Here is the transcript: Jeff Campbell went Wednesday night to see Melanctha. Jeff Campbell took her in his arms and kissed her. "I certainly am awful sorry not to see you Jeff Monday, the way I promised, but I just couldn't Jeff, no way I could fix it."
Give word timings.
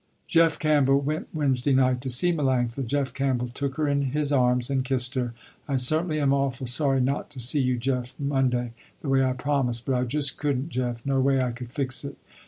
Jeff 0.27 0.57
Campbell 0.57 0.99
went 0.99 1.27
Wednesday 1.31 1.73
night 1.73 2.01
to 2.01 2.09
see 2.09 2.33
Melanctha. 2.33 2.83
Jeff 2.83 3.13
Campbell 3.13 3.49
took 3.49 3.77
her 3.77 3.87
in 3.87 4.01
his 4.01 4.31
arms 4.31 4.71
and 4.71 4.83
kissed 4.83 5.13
her. 5.13 5.35
"I 5.67 5.75
certainly 5.75 6.19
am 6.19 6.33
awful 6.33 6.65
sorry 6.65 6.99
not 6.99 7.29
to 7.29 7.39
see 7.39 7.61
you 7.61 7.77
Jeff 7.77 8.19
Monday, 8.19 8.73
the 9.03 9.09
way 9.09 9.23
I 9.23 9.33
promised, 9.33 9.85
but 9.85 9.93
I 9.93 10.05
just 10.05 10.37
couldn't 10.37 10.69
Jeff, 10.69 11.05
no 11.05 11.19
way 11.21 11.39
I 11.39 11.51
could 11.51 11.69
fix 11.71 12.03
it." 12.03 12.17